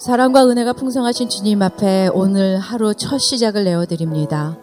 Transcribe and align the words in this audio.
사랑과 0.00 0.48
은혜가 0.48 0.72
풍성하신 0.72 1.28
주님 1.28 1.60
앞에 1.60 2.08
오늘 2.14 2.58
하루 2.58 2.94
첫 2.94 3.18
시작을 3.18 3.64
내어드립니다. 3.64 4.56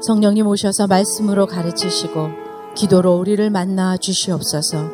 성령님 0.00 0.46
오셔서 0.46 0.86
말씀으로 0.86 1.46
가르치시고 1.46 2.28
기도로 2.76 3.16
우리를 3.16 3.50
만나 3.50 3.96
주시옵소서. 3.96 4.88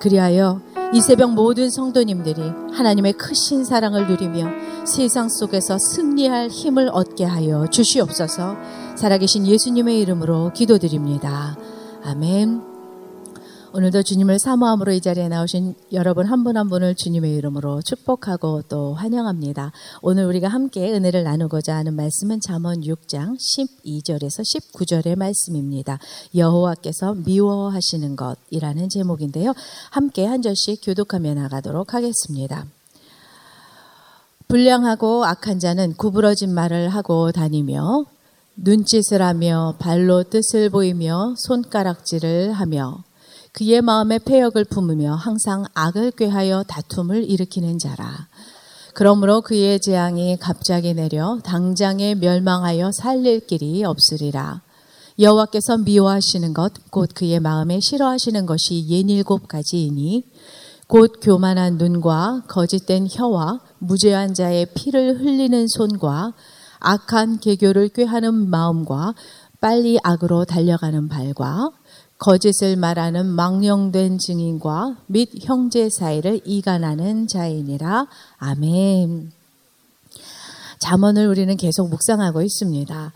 그리하여 0.00 0.62
이 0.94 1.02
새벽 1.02 1.34
모든 1.34 1.68
성도님들이 1.68 2.40
하나님의 2.72 3.12
크신 3.12 3.66
사랑을 3.66 4.06
누리며 4.06 4.86
세상 4.86 5.28
속에서 5.28 5.76
승리할 5.76 6.48
힘을 6.48 6.88
얻게 6.90 7.26
하여 7.26 7.66
주시옵소서. 7.66 8.56
살아계신 8.96 9.46
예수님의 9.46 10.00
이름으로 10.00 10.52
기도드립니다. 10.54 11.58
아멘. 12.02 12.71
오늘도 13.74 14.02
주님을 14.02 14.38
사모함으로 14.38 14.92
이 14.92 15.00
자리에 15.00 15.28
나오신 15.28 15.74
여러분 15.92 16.26
한 16.26 16.44
분 16.44 16.58
한 16.58 16.68
분을 16.68 16.94
주님의 16.94 17.34
이름으로 17.36 17.80
축복하고 17.80 18.60
또 18.68 18.92
환영합니다. 18.92 19.72
오늘 20.02 20.26
우리가 20.26 20.48
함께 20.48 20.92
은혜를 20.92 21.24
나누고자 21.24 21.74
하는 21.76 21.94
말씀은 21.94 22.40
잠언 22.42 22.82
6장 22.82 23.38
12절에서 23.38 24.42
19절의 24.42 25.16
말씀입니다. 25.16 25.98
여호와께서 26.34 27.14
미워하시는 27.14 28.14
것이라는 28.14 28.88
제목인데요. 28.90 29.54
함께 29.90 30.26
한 30.26 30.42
절씩 30.42 30.80
교독하며 30.84 31.32
나가도록 31.32 31.94
하겠습니다. 31.94 32.66
불량하고 34.48 35.24
악한 35.24 35.60
자는 35.60 35.94
구부러진 35.94 36.52
말을 36.52 36.90
하고 36.90 37.32
다니며 37.32 38.04
눈짓을 38.56 39.22
하며 39.22 39.76
발로 39.78 40.24
뜻을 40.24 40.68
보이며 40.68 41.34
손가락질을 41.38 42.52
하며 42.52 43.02
그의 43.52 43.82
마음에 43.82 44.18
폐역을 44.18 44.64
품으며 44.64 45.14
항상 45.14 45.64
악을 45.74 46.12
꾀하여 46.12 46.64
다툼을 46.64 47.28
일으키는 47.28 47.78
자라. 47.78 48.28
그러므로 48.94 49.40
그의 49.42 49.80
재앙이 49.80 50.38
갑자기 50.38 50.94
내려 50.94 51.38
당장에 51.44 52.14
멸망하여 52.14 52.92
살릴 52.92 53.46
길이 53.46 53.84
없으리라. 53.84 54.62
여호와께서 55.18 55.78
미워하시는 55.78 56.54
것 56.54 56.72
곧 56.90 57.10
그의 57.14 57.40
마음에 57.40 57.80
싫어하시는 57.80 58.46
것이 58.46 58.86
예닐곱 58.88 59.48
가지이니 59.48 60.24
곧 60.86 61.20
교만한 61.22 61.78
눈과 61.78 62.44
거짓된 62.48 63.08
혀와 63.10 63.60
무죄한 63.78 64.34
자의 64.34 64.66
피를 64.74 65.20
흘리는 65.20 65.66
손과 65.68 66.34
악한 66.80 67.40
계교를 67.40 67.88
꾀하는 67.90 68.50
마음과 68.50 69.14
빨리 69.60 69.98
악으로 70.02 70.44
달려가는 70.44 71.08
발과 71.08 71.70
거짓을 72.22 72.76
말하는 72.76 73.26
망령된 73.26 74.18
증인과 74.18 74.96
및 75.08 75.28
형제 75.40 75.88
사이를 75.90 76.40
이간하는 76.44 77.26
자이니라. 77.26 78.06
아멘. 78.38 79.32
잠언을 80.78 81.26
우리는 81.26 81.56
계속 81.56 81.88
묵상하고 81.90 82.42
있습니다. 82.42 83.12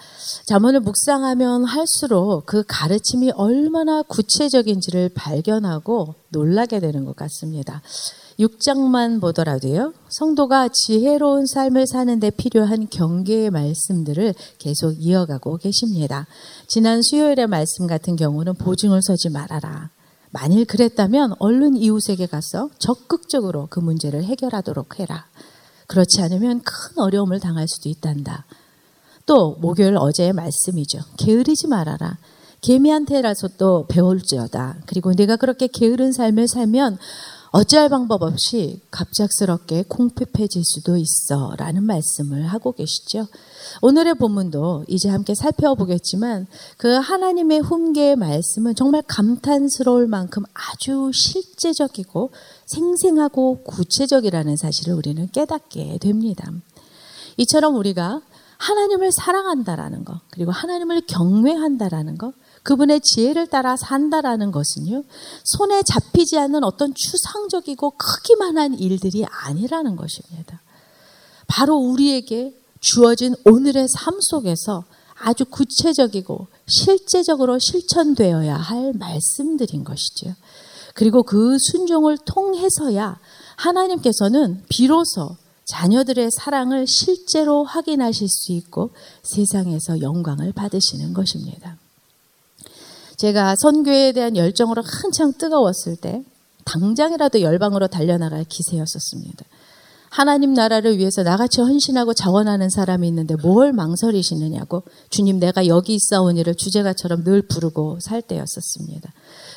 잠언을 0.47 0.81
묵상하면 0.81 1.65
할수록 1.67 2.47
그 2.47 2.65
가르침이 2.67 3.31
얼마나 3.37 4.03
구체적인지를 4.03 5.11
발견하고 5.15 6.15
놀라게 6.31 6.81
되는 6.81 7.05
것 7.05 7.15
같습니다. 7.15 7.83
6장만 8.39 9.20
보더라도요, 9.20 9.95
성도가 10.09 10.69
지혜로운 10.69 11.47
삶을 11.47 11.87
사는데 11.87 12.31
필요한 12.31 12.89
경계의 12.89 13.51
말씀들을 13.51 14.34
계속 14.59 14.93
이어가고 14.98 15.56
계십니다. 15.56 16.27
지난 16.67 17.01
수요일의 17.03 17.47
말씀 17.47 17.87
같은 17.87 18.17
경우는 18.17 18.55
보증을 18.55 19.01
서지 19.03 19.31
말아라. 19.31 19.91
만일 20.31 20.67
그랬다면 20.67 21.34
얼른 21.39 21.77
이웃에게 21.77 22.27
가서 22.27 22.69
적극적으로 22.78 23.69
그 23.70 23.81
문제를 23.81 24.25
해결하도록 24.25 25.00
해라. 25.00 25.27
그렇지 25.87 26.21
않으면 26.21 26.61
큰 26.62 26.98
어려움을 26.98 27.41
당할 27.41 27.69
수도 27.69 27.89
있단다. 27.89 28.45
또 29.25 29.56
목요일 29.61 29.97
어제의 29.97 30.33
말씀이죠. 30.34 31.00
게으르지 31.17 31.69
말아라. 31.69 32.19
개미한테라서 32.61 33.48
또 33.59 33.87
배울지어다. 33.87 34.78
그리고 34.87 35.12
내가 35.15 35.37
그렇게 35.37 35.69
게으른 35.69 36.12
삶을 36.12 36.49
살면 36.49 36.99
어찌할 37.56 37.89
방법 37.89 38.21
없이 38.21 38.83
갑작스럽게 38.91 39.84
공핍해질 39.89 40.62
수도 40.62 40.99
있어 40.99 41.55
라는 41.56 41.84
말씀을 41.84 42.44
하고 42.49 42.72
계시죠. 42.72 43.28
오늘의 43.81 44.17
본문도 44.17 44.84
이제 44.89 45.09
함께 45.09 45.34
살펴보겠지만 45.34 46.49
그 46.77 46.89
하나님의 46.89 47.61
훈계의 47.61 48.16
말씀은 48.16 48.75
정말 48.75 49.00
감탄스러울 49.09 50.06
만큼 50.06 50.43
아주 50.53 51.11
실제적이고 51.15 52.31
생생하고 52.66 53.62
구체적이라는 53.62 54.55
사실을 54.56 54.93
우리는 54.93 55.27
깨닫게 55.33 55.97
됩니다. 55.97 56.53
이처럼 57.39 57.77
우리가 57.77 58.21
하나님을 58.59 59.12
사랑한다라는 59.12 60.05
것, 60.05 60.21
그리고 60.31 60.50
하나님을 60.50 61.06
경외한다라는 61.06 62.19
것, 62.19 62.34
그분의 62.66 63.00
지혜를 63.00 63.47
따라 63.47 63.77
산다라는 63.77 64.50
것은요, 64.50 65.04
손에 65.44 65.84
잡히지 65.84 66.37
않는 66.37 66.65
어떤 66.65 66.94
추상적이고 66.94 67.93
크기만한 67.93 68.75
일들이 68.75 69.25
아니라는 69.25 69.94
것입니다. 69.94 70.60
바로 71.47 71.77
우리에게 71.77 72.60
주어진 72.81 73.37
오늘의 73.44 73.87
삶 73.88 74.21
속에서 74.21 74.84
아주 75.16 75.44
구체적이고 75.44 76.49
실제적으로 76.66 77.60
실천되어야 77.60 78.56
할 78.56 78.93
말씀들인 78.94 79.84
것이죠. 79.84 80.34
그리고 80.94 81.22
그 81.22 81.59
순종을 81.60 82.19
통해서야 82.25 83.21
하나님께서는 83.54 84.65
비로소 84.69 85.37
자녀들의 85.66 86.33
사랑을 86.33 86.88
실제로 86.88 87.62
확인하실 87.62 88.28
수 88.28 88.50
있고 88.50 88.91
세상에서 89.22 90.00
영광을 90.00 90.53
받으시는 90.53 91.12
것입니다. 91.12 91.78
제가 93.16 93.56
선교에 93.56 94.12
대한 94.12 94.37
열정으로 94.37 94.82
한창 94.84 95.32
뜨거웠을 95.32 95.97
때 95.97 96.22
당장이라도 96.65 97.41
열방으로 97.41 97.87
달려나갈 97.87 98.44
기세였었습니다. 98.44 99.44
하나님 100.10 100.54
나라를 100.54 100.99
위해서 100.99 101.22
나같이 101.22 101.60
헌신하고 101.60 102.15
자원하는 102.15 102.71
사람이 102.71 103.06
있는데 103.09 103.37
뭘 103.37 103.72
망설이시느냐고 103.72 104.82
주님 105.10 105.38
내가 105.38 105.66
여기 105.66 105.94
있사오니를 105.94 106.54
주제가처럼 106.54 107.25
늘 107.25 107.43
부르고 107.43 108.00
살 108.00 108.22
때였었습니다. 108.22 109.12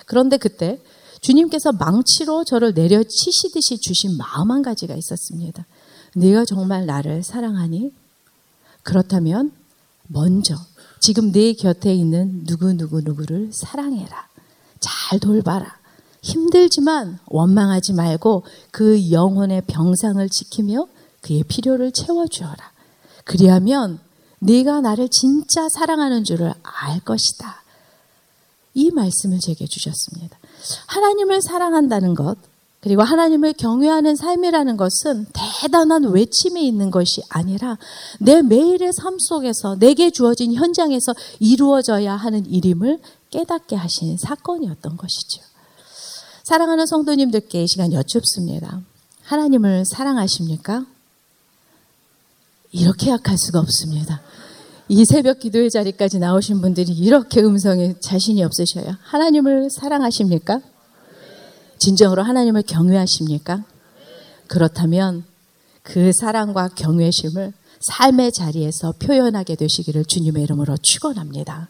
그런데 0.06 0.38
그때 0.38 0.80
주님께서 1.22 1.72
망치로 1.74 2.44
저를 2.46 2.74
내려치시듯이 2.74 3.80
주신 3.80 4.18
마음 4.18 4.52
한 4.52 4.62
가지가 4.62 4.96
있었습니다. 4.96 5.66
네가 6.16 6.46
정말 6.46 6.86
나를 6.86 7.24
사랑하니? 7.24 7.94
그렇다면 8.84 9.52
먼저 10.08 10.56
지금 11.00 11.32
내 11.32 11.54
곁에 11.54 11.94
있는 11.94 12.44
누구누구누구를 12.46 13.52
사랑해라. 13.54 14.28
잘 14.80 15.20
돌봐라. 15.20 15.78
힘들지만 16.22 17.20
원망하지 17.28 17.94
말고 17.94 18.44
그 18.72 19.12
영혼의 19.12 19.64
병상을 19.68 20.28
지키며 20.30 20.88
그의 21.22 21.44
필요를 21.44 21.92
채워주어라. 21.92 22.72
그리하면 23.24 24.00
네가 24.40 24.82
나를 24.82 25.09
진짜 25.09 25.68
사랑하는 25.70 26.24
줄을 26.24 26.54
알 26.64 27.00
것이다. 27.02 27.64
이 28.74 28.92
말씀을 28.92 29.40
제게 29.40 29.66
주셨습니다. 29.66 30.38
하나님을 30.88 31.42
사랑한다는 31.42 32.16
것, 32.16 32.38
그리고 32.81 33.03
하나님을 33.03 33.53
경외하는 33.53 34.16
삶이라는 34.16 34.78
것은 34.78 35.25
대단한 35.34 36.06
외침에 36.06 36.62
있는 36.62 36.91
것이 36.91 37.22
아니라 37.29 37.78
내 38.19 38.41
매일의 38.41 38.94
삶 38.94 39.17
속에서 39.19 39.75
내게 39.75 40.09
주어진 40.12 40.53
현장에서 40.53 41.13
이루어져야 41.40 42.16
하는 42.16 42.45
일임을 42.45 43.00
깨닫게 43.31 43.75
하신 43.75 44.17
사건이었던 44.17 44.95
것이죠. 44.95 45.41
사랑하는 46.44 46.85
성도님들께 46.85 47.63
이 47.63 47.67
시간 47.67 47.91
여쭙습니다. 47.91 48.81
하나님을 49.23 49.84
사랑하십니까? 49.85 50.85
이렇게 52.72 53.11
약할 53.11 53.37
수가 53.37 53.59
없습니다. 53.59 54.22
이 54.87 55.05
새벽 55.05 55.40
기도의 55.40 55.70
자리까지 55.70 56.17
나오신 56.17 56.61
분들이 56.61 56.93
이렇게 56.93 57.41
음성에 57.41 57.96
자신이 57.99 58.43
없으셔요. 58.43 58.96
하나님을 59.02 59.70
사랑하십니까? 59.70 60.61
진정으로 61.79 62.23
하나님을 62.23 62.64
경외하십니까? 62.64 63.64
그렇다면 64.47 65.23
그 65.81 66.11
사랑과 66.14 66.67
경외심을 66.67 67.53
삶의 67.79 68.31
자리에서 68.34 68.93
표현하게 68.99 69.55
되시기를 69.55 70.05
주님의 70.05 70.43
이름으로 70.43 70.76
축원합니다. 70.81 71.70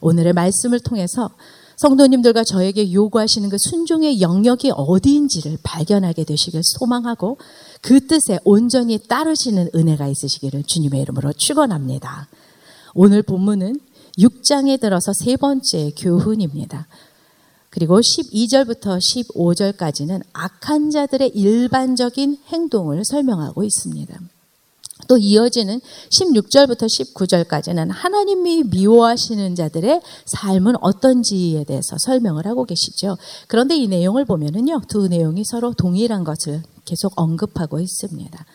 오늘의 0.00 0.32
말씀을 0.32 0.80
통해서 0.80 1.30
성도님들과 1.76 2.44
저에게 2.44 2.92
요구하시는 2.92 3.48
그 3.48 3.56
순종의 3.58 4.20
영역이 4.20 4.72
어디인지를 4.74 5.58
발견하게 5.62 6.24
되시길 6.24 6.60
소망하고 6.62 7.38
그 7.80 8.06
뜻에 8.06 8.38
온전히 8.44 8.98
따르시는 8.98 9.70
은혜가 9.74 10.06
있으시기를 10.06 10.62
주님의 10.64 11.02
이름으로 11.02 11.32
축원합니다. 11.32 12.28
오늘 12.94 13.22
본문은 13.22 13.80
6장에 14.18 14.80
들어서 14.80 15.12
세 15.12 15.36
번째 15.36 15.90
교훈입니다. 15.96 16.86
그리고 17.72 18.00
12절부터 18.00 18.98
15절까지는 18.98 20.22
악한 20.34 20.90
자들의 20.90 21.30
일반적인 21.30 22.36
행동을 22.48 23.02
설명하고 23.02 23.64
있습니다. 23.64 24.20
또 25.08 25.16
이어지는 25.16 25.80
16절부터 26.10 26.86
19절까지는 26.86 27.88
하나님이 27.90 28.64
미워하시는 28.64 29.54
자들의 29.54 30.02
삶은 30.26 30.74
어떤지에 30.82 31.64
대해서 31.64 31.96
설명을 31.98 32.46
하고 32.46 32.66
계시죠. 32.66 33.16
그런데 33.48 33.74
이 33.74 33.88
내용을 33.88 34.26
보면은요, 34.26 34.82
두 34.88 35.08
내용이 35.08 35.42
서로 35.46 35.72
동일한 35.72 36.24
것을 36.24 36.62
계속 36.84 37.14
언급하고 37.16 37.80
있습니다. 37.80 38.46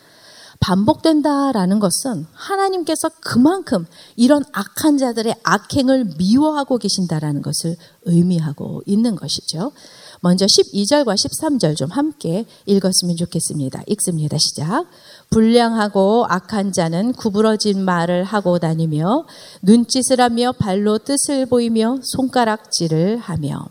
반복된다라는 0.68 1.78
것은 1.78 2.26
하나님께서 2.34 3.08
그만큼 3.20 3.86
이런 4.16 4.44
악한 4.52 4.98
자들의 4.98 5.34
악행을 5.42 6.16
미워하고 6.18 6.76
계신다라는 6.76 7.40
것을 7.40 7.74
의미하고 8.02 8.82
있는 8.84 9.16
것이죠. 9.16 9.72
먼저 10.20 10.44
12절과 10.44 11.14
13절 11.14 11.74
좀 11.74 11.90
함께 11.90 12.44
읽었으면 12.66 13.16
좋겠습니다. 13.16 13.82
읽습니다. 13.86 14.36
시작. 14.36 14.84
불량하고 15.30 16.26
악한 16.28 16.72
자는 16.72 17.14
구부러진 17.14 17.82
말을 17.82 18.24
하고 18.24 18.58
다니며 18.58 19.24
눈짓을 19.62 20.20
하며 20.20 20.52
발로 20.52 20.98
뜻을 20.98 21.46
보이며 21.46 21.98
손가락질을 22.02 23.16
하며 23.16 23.64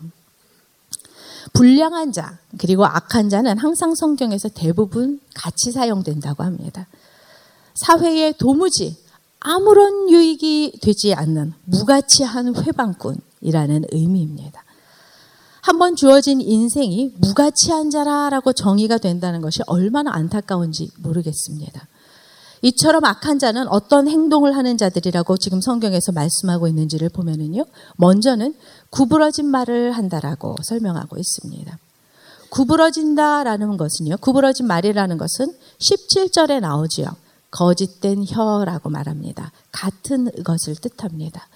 불량한 1.58 2.12
자 2.12 2.38
그리고 2.56 2.86
악한 2.86 3.28
자는 3.28 3.58
항상 3.58 3.96
성경에서 3.96 4.48
대부분 4.48 5.20
같이 5.34 5.72
사용된다고 5.72 6.44
합니다. 6.44 6.86
사회에 7.74 8.32
도무지 8.38 8.96
아무런 9.40 10.08
유익이 10.08 10.78
되지 10.80 11.14
않는 11.14 11.52
무가치한 11.64 12.54
회방꾼이라는 12.54 13.84
의미입니다. 13.90 14.64
한번 15.60 15.96
주어진 15.96 16.40
인생이 16.40 17.14
무가치한 17.18 17.90
자라라고 17.90 18.52
정의가 18.52 18.98
된다는 18.98 19.40
것이 19.40 19.60
얼마나 19.66 20.12
안타까운지 20.14 20.92
모르겠습니다. 20.98 21.88
이처럼 22.62 23.04
악한 23.04 23.38
자는 23.38 23.68
어떤 23.68 24.08
행동을 24.08 24.56
하는 24.56 24.76
자들이라고 24.76 25.36
지금 25.36 25.60
성경에서 25.60 26.12
말씀하고 26.12 26.68
있는지를 26.68 27.08
보면은요. 27.08 27.64
먼저는 27.96 28.54
구부러진 28.90 29.46
말을 29.46 29.92
한다라고 29.92 30.56
설명하고 30.62 31.16
있습니다. 31.18 31.78
구부러진다라는 32.50 33.76
것은요. 33.76 34.16
구부러진 34.18 34.66
말이라는 34.66 35.18
것은 35.18 35.52
17절에 35.78 36.60
나오지요. 36.60 37.08
거짓된 37.50 38.24
혀라고 38.26 38.90
말합니다. 38.90 39.52
같은 39.72 40.30
것을 40.44 40.76
뜻합니다. 40.76 41.48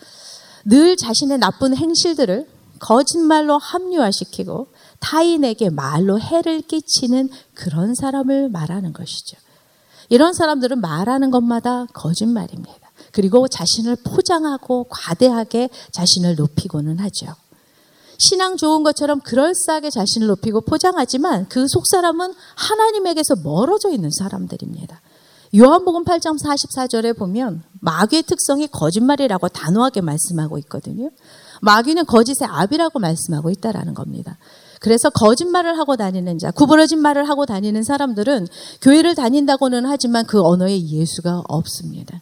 늘 0.64 0.96
자신의 0.96 1.38
나쁜 1.38 1.76
행실들을 1.76 2.46
거짓말로 2.78 3.58
합리화시키고 3.58 4.68
타인에게 5.00 5.70
말로 5.70 6.18
해를 6.18 6.62
끼치는 6.62 7.28
그런 7.54 7.94
사람을 7.94 8.48
말하는 8.48 8.92
것이죠. 8.92 9.36
이런 10.12 10.34
사람들은 10.34 10.82
말하는 10.82 11.30
것마다 11.30 11.86
거짓말입니다. 11.94 12.90
그리고 13.12 13.48
자신을 13.48 13.96
포장하고 14.04 14.84
과대하게 14.90 15.70
자신을 15.90 16.34
높이고는 16.34 16.98
하죠. 16.98 17.34
신앙 18.18 18.58
좋은 18.58 18.82
것처럼 18.82 19.20
그럴싸하게 19.20 19.88
자신을 19.88 20.26
높이고 20.26 20.60
포장하지만 20.60 21.48
그 21.48 21.66
속 21.66 21.86
사람은 21.86 22.34
하나님에게서 22.56 23.36
멀어져 23.42 23.88
있는 23.88 24.10
사람들입니다. 24.10 25.00
요한복음 25.56 26.04
8장 26.04 26.38
44절에 26.38 27.16
보면 27.16 27.62
마귀의 27.80 28.24
특성이 28.24 28.66
거짓말이라고 28.66 29.48
단호하게 29.48 30.02
말씀하고 30.02 30.58
있거든요. 30.58 31.08
마귀는 31.62 32.04
거짓의 32.04 32.46
압이라고 32.50 32.98
말씀하고 32.98 33.48
있다라는 33.48 33.94
겁니다. 33.94 34.36
그래서 34.82 35.10
거짓말을 35.10 35.78
하고 35.78 35.96
다니는 35.96 36.38
자, 36.38 36.50
구부러진 36.50 36.98
말을 36.98 37.28
하고 37.28 37.46
다니는 37.46 37.84
사람들은 37.84 38.48
교회를 38.80 39.14
다닌다고는 39.14 39.86
하지만 39.86 40.26
그 40.26 40.42
언어에 40.42 40.76
예수가 40.76 41.44
없습니다. 41.48 42.20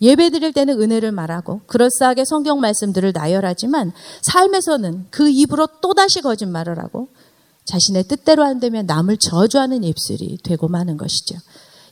예배 0.00 0.30
드릴 0.30 0.52
때는 0.52 0.80
은혜를 0.80 1.10
말하고 1.10 1.62
그럴싸하게 1.66 2.26
성경 2.26 2.60
말씀들을 2.60 3.10
나열하지만 3.12 3.92
삶에서는 4.22 5.06
그 5.10 5.28
입으로 5.28 5.66
또다시 5.80 6.20
거짓말을 6.20 6.78
하고 6.78 7.08
자신의 7.64 8.04
뜻대로 8.04 8.44
안 8.44 8.60
되면 8.60 8.86
남을 8.86 9.16
저주하는 9.16 9.82
입술이 9.82 10.38
되고 10.44 10.68
마는 10.68 10.96
것이죠. 10.96 11.36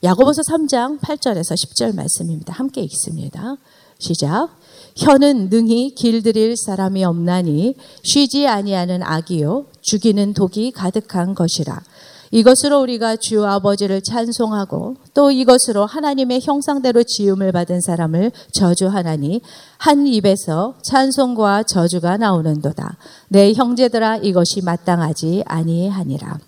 야고보서 0.04 0.42
3장 0.42 1.00
8절에서 1.00 1.56
10절 1.56 1.96
말씀입니다. 1.96 2.52
함께 2.52 2.82
읽습니다. 2.82 3.56
시작. 3.98 4.48
혀는 4.96 5.48
능히 5.48 5.94
길들일 5.94 6.56
사람이 6.56 7.04
없나니 7.04 7.74
쉬지 8.04 8.46
아니하는 8.46 9.02
악이요 9.02 9.71
죽이는 9.82 10.32
독이 10.34 10.72
가득한 10.72 11.34
것이라. 11.34 11.82
이것으로 12.30 12.80
우리가 12.80 13.16
주 13.16 13.44
아버지를 13.44 14.00
찬송하고 14.00 14.96
또 15.12 15.30
이것으로 15.30 15.84
하나님의 15.84 16.40
형상대로 16.40 17.02
지음을 17.02 17.52
받은 17.52 17.82
사람을 17.82 18.32
저주하나니 18.52 19.42
한 19.76 20.06
입에서 20.06 20.74
찬송과 20.82 21.64
저주가 21.64 22.16
나오는도다. 22.16 22.96
내 23.28 23.52
형제들아 23.52 24.16
이것이 24.16 24.62
마땅하지 24.62 25.42
아니하니라. 25.46 26.38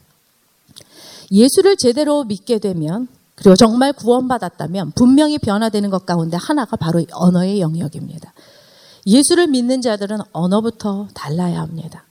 예수를 1.31 1.76
제대로 1.76 2.25
믿게 2.25 2.60
되면 2.60 3.06
그리고 3.34 3.54
정말 3.54 3.92
구원받았다면 3.92 4.92
분명히 4.92 5.36
변화되는 5.38 5.90
것 5.90 6.06
가운데 6.06 6.38
하나가 6.38 6.76
바로 6.76 7.04
언어의 7.12 7.60
영역입니다. 7.60 8.32
예수를 9.06 9.48
믿는 9.48 9.82
자들은 9.82 10.19
언어부터 10.32 11.08
달라야 11.12 11.60
합니다. 11.60 12.04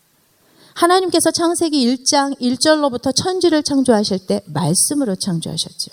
하나님께서 0.73 1.31
창세기 1.31 1.85
1장 1.85 2.39
1절로부터 2.39 3.15
천지를 3.15 3.63
창조하실 3.63 4.27
때 4.27 4.41
말씀으로 4.47 5.15
창조하셨죠. 5.15 5.91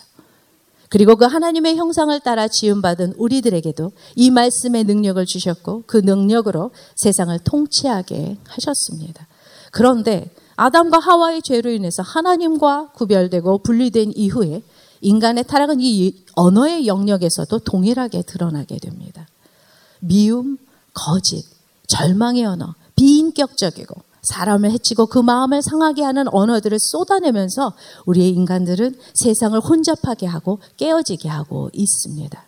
그리고 0.89 1.15
그 1.15 1.25
하나님의 1.25 1.77
형상을 1.77 2.19
따라 2.21 2.49
지음받은 2.49 3.15
우리들에게도 3.17 3.93
이 4.17 4.31
말씀의 4.31 4.85
능력을 4.85 5.25
주셨고 5.25 5.85
그 5.87 5.99
능력으로 5.99 6.73
세상을 6.97 7.39
통치하게 7.45 8.39
하셨습니다. 8.49 9.29
그런데 9.71 10.31
아담과 10.57 10.99
하와의 10.99 11.43
죄로 11.43 11.71
인해서 11.71 12.03
하나님과 12.03 12.91
구별되고 12.93 13.59
분리된 13.59 14.13
이후에 14.17 14.63
인간의 15.01 15.45
타락은 15.45 15.81
이 15.81 16.25
언어의 16.35 16.87
영역에서도 16.87 17.57
동일하게 17.61 18.23
드러나게 18.23 18.79
됩니다. 18.79 19.27
미움, 20.01 20.59
거짓, 20.93 21.45
절망의 21.87 22.45
언어, 22.45 22.75
비인격적이고 22.97 24.10
사람을 24.23 24.71
해치고 24.73 25.07
그 25.07 25.19
마음을 25.19 25.63
상하게 25.63 26.03
하는 26.03 26.27
언어들을 26.29 26.79
쏟아내면서 26.81 27.73
우리의 28.07 28.31
인간들은 28.31 28.97
세상을 29.15 29.59
혼잡하게 29.61 30.27
하고 30.27 30.59
깨어지게 30.77 31.29
하고 31.29 31.71
있습니다. 31.73 32.43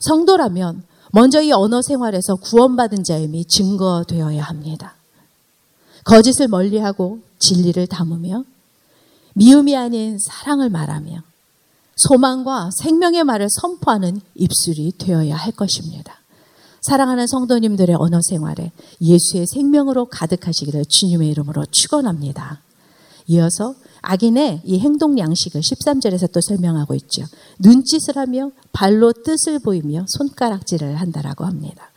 성도라면 0.00 0.82
먼저 1.12 1.40
이 1.40 1.52
언어 1.52 1.80
생활에서 1.80 2.36
구원받은 2.36 3.04
자임이 3.04 3.44
증거되어야 3.46 4.42
합니다. 4.42 4.94
거짓을 6.04 6.48
멀리하고 6.48 7.20
진리를 7.38 7.86
담으며 7.86 8.44
미움이 9.34 9.76
아닌 9.76 10.18
사랑을 10.18 10.70
말하며 10.70 11.22
소망과 11.96 12.70
생명의 12.72 13.24
말을 13.24 13.48
선포하는 13.48 14.20
입술이 14.34 14.92
되어야 14.98 15.36
할 15.36 15.52
것입니다. 15.52 16.18
사랑하는 16.84 17.26
성도님들의 17.26 17.96
언어 17.98 18.20
생활에 18.20 18.70
예수의 19.00 19.46
생명으로 19.46 20.04
가득하시기를 20.04 20.84
주님의 20.86 21.30
이름으로 21.30 21.64
축원합니다. 21.70 22.60
이어서 23.26 23.74
악인의 24.02 24.60
이 24.64 24.78
행동 24.80 25.18
양식을 25.18 25.62
13절에서 25.62 26.30
또 26.30 26.42
설명하고 26.42 26.94
있죠. 26.96 27.24
눈짓을 27.58 28.18
하며 28.18 28.50
발로 28.72 29.14
뜻을 29.14 29.60
보이며 29.60 30.04
손가락질을 30.06 30.96
한다라고 30.96 31.46
합니다. 31.46 31.90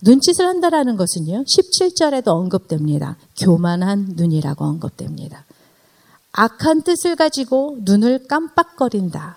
눈짓을 0.00 0.46
한다라는 0.46 0.96
것은요. 0.96 1.44
17절에도 1.44 2.28
언급됩니다. 2.28 3.18
교만한 3.38 4.14
눈이라고 4.16 4.64
언급됩니다. 4.64 5.44
악한 6.32 6.80
뜻을 6.82 7.16
가지고 7.16 7.76
눈을 7.82 8.26
깜빡거린다. 8.26 9.36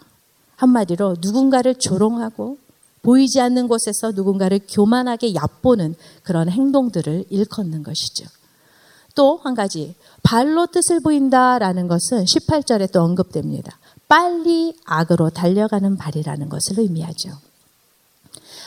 한마디로 0.55 1.17
누군가를 1.19 1.75
조롱하고 1.75 2.57
보이지 3.01 3.39
않는 3.41 3.67
곳에서 3.67 4.11
누군가를 4.11 4.59
교만하게 4.69 5.33
얕보는 5.35 5.95
그런 6.23 6.49
행동들을 6.49 7.25
일컫는 7.29 7.83
것이죠. 7.83 8.25
또 9.15 9.39
한 9.43 9.55
가지, 9.55 9.95
발로 10.21 10.67
뜻을 10.67 10.99
보인다라는 10.99 11.87
것은 11.87 12.25
18절에 12.25 12.91
또 12.91 13.01
언급됩니다. 13.01 13.79
빨리 14.07 14.75
악으로 14.85 15.31
달려가는 15.31 15.97
발이라는 15.97 16.49
것을 16.49 16.79
의미하죠. 16.79 17.31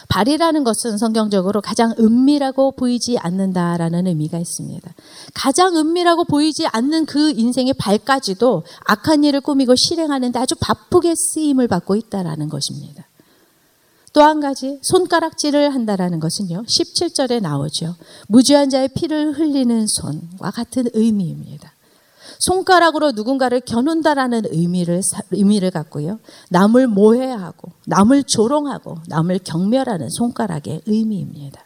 발이라는 0.08 0.64
것은 0.64 0.98
성경적으로 0.98 1.60
가장 1.60 1.94
은밀하고 1.98 2.72
보이지 2.72 3.18
않는다라는 3.18 4.08
의미가 4.08 4.38
있습니다. 4.38 4.92
가장 5.34 5.76
은밀하고 5.76 6.24
보이지 6.24 6.66
않는 6.66 7.06
그 7.06 7.30
인생의 7.30 7.74
발까지도 7.74 8.64
악한 8.86 9.22
일을 9.22 9.40
꾸미고 9.40 9.76
실행하는데 9.76 10.36
아주 10.38 10.56
바쁘게 10.60 11.14
쓰임을 11.14 11.68
받고 11.68 11.94
있다라는 11.94 12.48
것입니다. 12.48 13.04
또 14.12 14.22
한 14.22 14.40
가지 14.40 14.78
손가락질을 14.82 15.72
한다라는 15.72 16.18
것은요. 16.18 16.64
17절에 16.64 17.40
나오죠. 17.40 17.94
무죄한 18.28 18.68
자의 18.68 18.88
피를 18.88 19.38
흘리는 19.38 19.86
손과 19.86 20.50
같은 20.50 20.86
의미입니다. 20.94 21.72
손가락으로 22.40 23.12
누군가를 23.12 23.60
겨눈다라는 23.60 24.42
의미를 24.50 25.02
의미를 25.30 25.70
갖고요. 25.70 26.18
남을 26.48 26.86
모해하고 26.88 27.72
남을 27.86 28.24
조롱하고 28.24 28.98
남을 29.08 29.40
경멸하는 29.44 30.08
손가락의 30.10 30.82
의미입니다. 30.86 31.64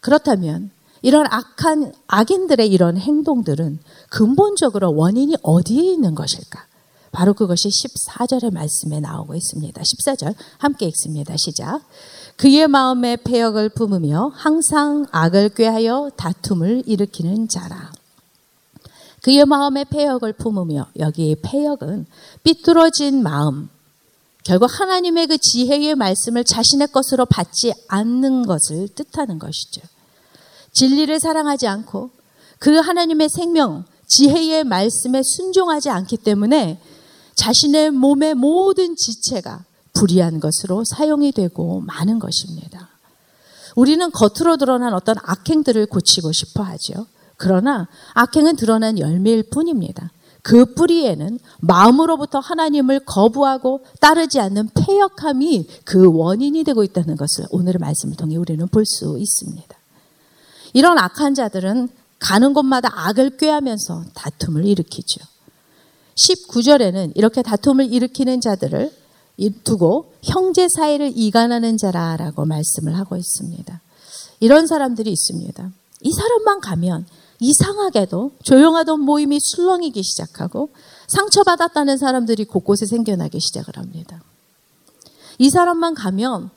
그렇다면 0.00 0.70
이런 1.02 1.26
악한 1.28 1.92
악인들의 2.06 2.68
이런 2.68 2.96
행동들은 2.98 3.78
근본적으로 4.10 4.94
원인이 4.94 5.36
어디에 5.42 5.92
있는 5.92 6.14
것일까? 6.14 6.66
바로 7.14 7.32
그것이 7.32 7.68
14절의 7.68 8.52
말씀에 8.52 8.98
나오고 8.98 9.36
있습니다. 9.36 9.80
14절 9.80 10.34
함께 10.58 10.86
읽습니다. 10.86 11.36
시작. 11.36 11.80
그의 12.36 12.66
마음에 12.66 13.16
폐역을 13.16 13.68
품으며 13.68 14.32
항상 14.34 15.06
악을 15.12 15.50
꾀하여 15.50 16.10
다툼을 16.16 16.82
일으키는 16.86 17.46
자라. 17.46 17.92
그의 19.22 19.46
마음에 19.46 19.84
폐역을 19.84 20.32
품으며 20.32 20.88
여기 20.98 21.36
폐역은 21.40 22.06
삐뚤어진 22.42 23.22
마음, 23.22 23.70
결국 24.42 24.68
하나님의 24.68 25.28
그 25.28 25.38
지혜의 25.38 25.94
말씀을 25.94 26.42
자신의 26.42 26.88
것으로 26.88 27.26
받지 27.26 27.72
않는 27.86 28.44
것을 28.44 28.88
뜻하는 28.88 29.38
것이죠. 29.38 29.80
진리를 30.72 31.20
사랑하지 31.20 31.68
않고 31.68 32.10
그 32.58 32.74
하나님의 32.74 33.28
생명, 33.28 33.84
지혜의 34.08 34.64
말씀에 34.64 35.22
순종하지 35.22 35.90
않기 35.90 36.18
때문에 36.18 36.80
자신의 37.34 37.90
몸의 37.92 38.34
모든 38.34 38.96
지체가 38.96 39.64
불의한 39.92 40.40
것으로 40.40 40.84
사용이 40.84 41.32
되고 41.32 41.80
많은 41.80 42.18
것입니다. 42.18 42.88
우리는 43.76 44.10
겉으로 44.10 44.56
드러난 44.56 44.94
어떤 44.94 45.16
악행들을 45.22 45.86
고치고 45.86 46.32
싶어 46.32 46.62
하죠. 46.62 47.06
그러나 47.36 47.88
악행은 48.14 48.56
드러난 48.56 48.98
열매일 48.98 49.42
뿐입니다. 49.50 50.10
그 50.42 50.74
뿌리에는 50.74 51.38
마음으로부터 51.60 52.38
하나님을 52.38 53.00
거부하고 53.06 53.84
따르지 54.00 54.40
않는 54.40 54.68
폐역함이 54.74 55.66
그 55.84 56.12
원인이 56.12 56.62
되고 56.64 56.84
있다는 56.84 57.16
것을 57.16 57.46
오늘의 57.50 57.78
말씀을 57.80 58.16
통해 58.16 58.36
우리는 58.36 58.66
볼 58.68 58.84
수 58.84 59.16
있습니다. 59.18 59.74
이런 60.74 60.98
악한 60.98 61.34
자들은 61.34 61.88
가는 62.18 62.52
곳마다 62.52 62.90
악을 62.94 63.38
꾀하면서 63.38 64.04
다툼을 64.14 64.66
일으키죠. 64.66 65.20
19절에는 66.16 67.12
이렇게 67.14 67.42
다툼을 67.42 67.92
일으키는 67.92 68.40
자들을 68.40 68.92
두고 69.64 70.12
형제 70.22 70.68
사이를 70.68 71.12
이간하는 71.14 71.76
자라라고 71.76 72.44
말씀을 72.44 72.96
하고 72.96 73.16
있습니다. 73.16 73.80
이런 74.40 74.66
사람들이 74.66 75.10
있습니다. 75.10 75.70
이 76.02 76.12
사람만 76.12 76.60
가면 76.60 77.06
이상하게도 77.40 78.32
조용하던 78.42 79.00
모임이 79.00 79.38
술렁이기 79.40 80.02
시작하고 80.02 80.70
상처받았다는 81.08 81.98
사람들이 81.98 82.44
곳곳에 82.44 82.86
생겨나기 82.86 83.40
시작을 83.40 83.76
합니다. 83.76 84.22
이 85.38 85.50
사람만 85.50 85.94
가면 85.94 86.50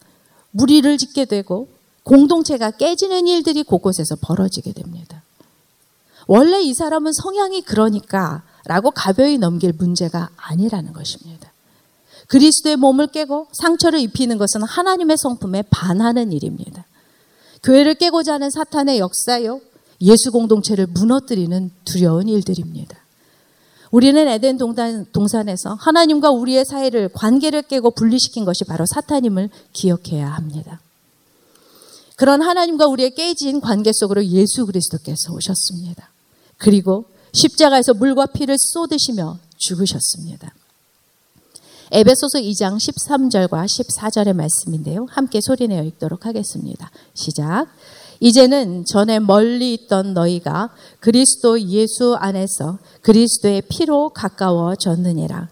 무리를 0.52 0.98
짓게 0.98 1.26
되고 1.26 1.68
공동체가 2.04 2.72
깨지는 2.72 3.28
일들이 3.28 3.64
곳곳에서 3.64 4.16
벌어지게 4.22 4.74
됩니다. 4.74 5.24
원래 6.28 6.62
이 6.62 6.74
사람은 6.74 7.12
성향이 7.14 7.62
그러니까 7.62 8.44
라고 8.68 8.92
가벼이 8.92 9.38
넘길 9.38 9.74
문제가 9.74 10.30
아니라는 10.38 10.94
것입니다. 10.94 11.52
그리스도의 12.28 12.76
몸을 12.76 13.08
깨고 13.08 13.48
상처를 13.54 14.00
입히는 14.00 14.38
것은 14.38 14.64
하나님의 14.64 15.18
성품에 15.18 15.64
반하는 15.70 16.32
일입니다. 16.32 16.86
교회를 17.64 17.96
깨고자 17.96 18.34
하는 18.34 18.50
사탄의 18.50 19.00
역사요, 19.00 19.62
예수 20.02 20.32
공동체를 20.32 20.88
무너뜨리는 20.88 21.72
두려운 21.86 22.28
일들입니다. 22.28 22.98
우리는 23.90 24.28
에덴 24.28 24.58
동산, 24.58 25.50
에서 25.50 25.74
하나님과 25.80 26.30
우리의 26.32 26.66
사이를 26.66 27.10
관계를 27.14 27.62
깨고 27.64 27.92
분리시킨 27.92 28.44
것이 28.44 28.66
바로 28.66 28.86
사탄임을 28.86 29.50
기억해야 29.72 30.30
합니다. 30.30 30.82
그런 32.18 32.42
하나님과 32.42 32.88
우리의 32.88 33.16
깨진 33.16 33.62
관계 33.62 33.92
속으로 33.94 34.26
예수 34.26 34.66
그리스도께서 34.66 35.34
오셨습니다. 35.34 36.10
그리고 36.58 37.06
십자가에서 37.34 37.94
물과 37.94 38.28
피를 38.28 38.58
쏟으시며 38.58 39.38
죽으셨습니다. 39.58 40.54
에베소서 41.92 42.40
2장 42.40 42.78
13절과 42.78 43.66
14절의 43.66 44.34
말씀인데요. 44.34 45.08
함께 45.10 45.40
소리내어 45.40 45.84
읽도록 45.84 46.26
하겠습니다. 46.26 46.92
시작. 47.14 47.68
이제는 48.20 48.84
전에 48.86 49.20
멀리 49.20 49.74
있던 49.74 50.14
너희가 50.14 50.72
그리스도 51.00 51.62
예수 51.62 52.16
안에서 52.16 52.80
그리스도의 53.02 53.64
피로 53.70 54.10
가까워졌느니라. 54.10 55.50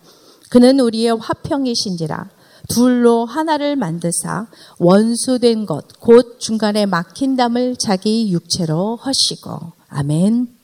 그는 0.49 0.79
우리의 0.79 1.17
화평이신지라. 1.17 2.29
둘로 2.67 3.25
하나를 3.25 3.75
만드사 3.75 4.47
원수된 4.79 5.67
것, 5.67 5.99
곧 5.99 6.39
중간에 6.39 6.85
막힌 6.85 7.35
담을 7.35 7.75
자기 7.75 8.31
육체로 8.31 8.95
허시고. 8.97 9.73
아멘. 9.89 10.54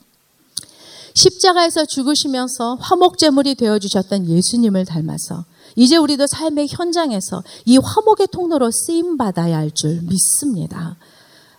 십자가에서 1.14 1.84
죽으시면서 1.84 2.76
화목제물이 2.80 3.54
되어 3.56 3.78
주셨던 3.78 4.28
예수님을 4.28 4.84
닮아서 4.84 5.44
이제 5.76 5.96
우리도 5.96 6.26
삶의 6.26 6.68
현장에서 6.70 7.42
이 7.64 7.78
화목의 7.78 8.28
통로로 8.32 8.70
쓰임 8.70 9.16
받아야 9.16 9.58
할 9.58 9.70
줄 9.72 10.02
믿습니다. 10.02 10.96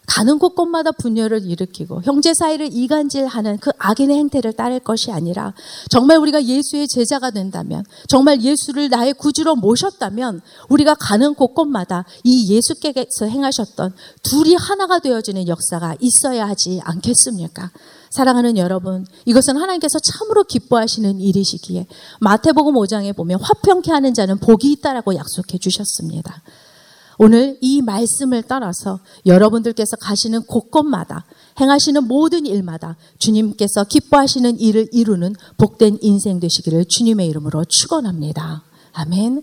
가는 0.05 0.38
곳곳마다 0.38 0.91
분열을 0.91 1.45
일으키고 1.45 2.01
형제 2.03 2.33
사이를 2.33 2.69
이간질하는 2.72 3.57
그 3.60 3.72
악인의 3.77 4.17
행태를 4.17 4.53
따를 4.53 4.79
것이 4.79 5.12
아니라 5.12 5.53
정말 5.89 6.17
우리가 6.17 6.43
예수의 6.43 6.88
제자가 6.89 7.31
된다면 7.31 7.86
정말 8.10 8.41
예수를 8.41 8.89
나의 8.89 9.13
구주로 9.13 9.55
모셨다면 9.55 10.41
우리가 10.69 10.95
가는 10.95 11.33
곳곳마다 11.33 12.03
이 12.24 12.53
예수께서 12.53 13.25
행하셨던 13.25 13.95
둘이 14.24 14.55
하나가 14.55 15.00
되어지는 15.00 15.48
역사가 15.48 15.95
있어야 16.01 16.48
하지 16.48 16.81
않겠습니까? 16.83 17.72
사랑하는 18.13 18.58
여러분, 18.58 19.08
이것은 19.25 19.58
하나님께서 19.58 19.98
참으로 19.98 20.43
기뻐하시는 20.43 21.20
일이시기에 21.20 21.88
마태복음 22.22 22.75
5장에 22.75 23.15
보면 23.15 23.39
화평케 23.41 23.91
하는 23.91 24.13
자는 24.13 24.38
복이 24.38 24.72
있다라고 24.74 25.15
약속해 25.15 25.58
주셨습니다. 25.58 26.43
오늘 27.17 27.58
이 27.60 27.82
말씀을 27.82 28.43
따라서 28.43 29.00
여러분들께서 29.25 29.96
가시는 29.98 30.43
곳곳마다 30.43 31.25
행하시는 31.60 32.08
모든 32.08 32.46
일마다 32.46 32.98
주님께서 33.17 33.86
기뻐하시는 33.86 34.60
일을 34.60 34.89
이루는 34.91 35.34
복된 35.58 35.98
인생 36.01 36.39
되시기를 36.39 36.86
주님의 36.86 37.27
이름으로 37.27 37.65
축원합니다. 37.65 38.62
아멘. 38.93 39.41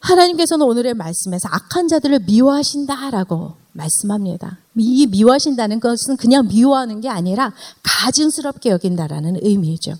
하나님께서는 0.00 0.66
오늘의 0.66 0.94
말씀에서 0.94 1.48
악한 1.48 1.86
자들을 1.86 2.24
미워하신다라고 2.26 3.61
말씀합니다. 3.72 4.58
이 4.76 5.06
미워하신다는 5.06 5.80
것은 5.80 6.16
그냥 6.16 6.46
미워하는 6.48 7.00
게 7.00 7.08
아니라 7.08 7.52
가증스럽게 7.82 8.70
여긴다라는 8.70 9.38
의미죠. 9.42 9.94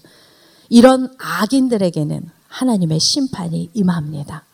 이런 0.68 1.14
악인들에게는 1.18 2.28
하나님의 2.48 3.00
심판이 3.00 3.70
임합니다. 3.74 4.44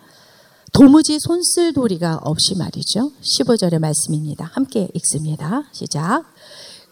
도무지 0.72 1.18
손쓸 1.18 1.72
도리가 1.72 2.20
없이 2.22 2.56
말이죠. 2.56 3.12
15절의 3.20 3.78
말씀입니다. 3.80 4.50
함께 4.52 4.88
읽습니다. 4.94 5.64
시작. 5.72 6.24